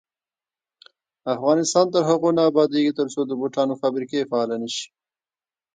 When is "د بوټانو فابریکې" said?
3.25-4.29